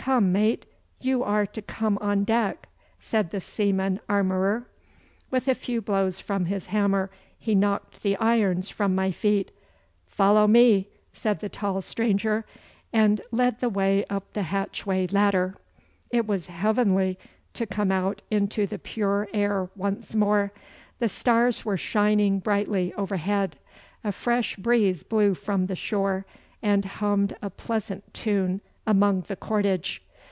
'Come, 0.00 0.32
mate, 0.32 0.64
you 1.00 1.22
are 1.22 1.44
to 1.46 1.60
come 1.62 1.96
on 1.98 2.24
deck!' 2.24 2.68
said 2.98 3.30
the 3.30 3.38
seaman 3.40 4.00
armourer. 4.08 4.66
With 5.30 5.46
a 5.46 5.54
few 5.54 5.80
blows 5.82 6.18
from 6.18 6.46
his 6.46 6.66
hammer 6.66 7.10
he 7.38 7.54
knocked 7.54 8.02
the 8.02 8.16
irons 8.16 8.70
from 8.70 8.94
my 8.94 9.10
feet. 9.12 9.50
'Follow 10.08 10.46
me!' 10.48 10.88
said 11.12 11.38
the 11.40 11.50
tall 11.50 11.82
stranger, 11.82 12.44
and 12.94 13.20
led 13.30 13.60
the 13.60 13.68
way 13.68 14.04
up 14.08 14.32
the 14.32 14.44
hatchway 14.44 15.06
ladder. 15.06 15.54
It 16.10 16.26
was 16.26 16.46
heavenly 16.46 17.16
to 17.52 17.66
come 17.66 17.92
out 17.92 18.20
into 18.30 18.66
the 18.66 18.78
pure 18.78 19.28
air 19.34 19.68
once 19.76 20.14
more. 20.16 20.50
The 20.98 21.10
stars 21.10 21.64
were 21.64 21.76
shining 21.76 22.38
brightly 22.40 22.92
overhead. 22.94 23.58
A 24.02 24.10
fresh 24.12 24.56
breeze 24.56 25.02
blew 25.02 25.34
from 25.34 25.66
the 25.66 25.76
shore, 25.76 26.24
and 26.62 26.84
hummed 26.86 27.36
a 27.42 27.50
pleasant 27.50 28.12
tune 28.14 28.60
among 28.86 29.20
the 29.28 29.36
cordage. 29.36 30.02